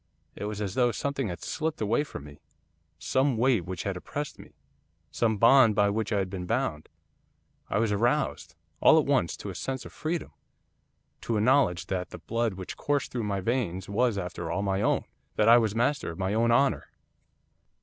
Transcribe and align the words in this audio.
It 0.35 0.45
was 0.45 0.61
as 0.61 0.73
though 0.73 0.91
something 0.91 1.27
had 1.27 1.43
slipped 1.43 1.79
away 1.79 2.03
from 2.03 2.23
me, 2.23 2.41
some 2.97 3.37
weight 3.37 3.65
which 3.65 3.83
had 3.83 3.95
oppressed 3.95 4.39
me, 4.39 4.55
some 5.11 5.37
bond 5.37 5.75
by 5.75 5.91
which 5.91 6.11
I 6.11 6.17
had 6.17 6.27
been 6.27 6.47
bound. 6.47 6.89
I 7.69 7.77
was 7.77 7.91
aroused, 7.91 8.55
all 8.79 8.97
at 8.97 9.05
once, 9.05 9.37
to 9.37 9.51
a 9.51 9.53
sense 9.53 9.85
of 9.85 9.93
freedom; 9.93 10.31
to 11.21 11.37
a 11.37 11.39
knowledge 11.39 11.85
that 11.85 12.09
the 12.09 12.17
blood 12.17 12.55
which 12.55 12.77
coursed 12.77 13.11
through 13.11 13.25
my 13.25 13.41
veins 13.41 13.87
was 13.87 14.17
after 14.17 14.49
all 14.49 14.63
my 14.63 14.81
own, 14.81 15.05
that 15.35 15.47
I 15.47 15.59
was 15.59 15.75
master 15.75 16.09
of 16.09 16.17
my 16.17 16.33
own 16.33 16.51
honour. 16.51 16.87